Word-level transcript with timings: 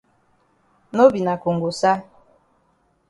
No 0.95 1.03
be 1.11 1.19
na 1.25 1.33
kongosa. 1.41 1.91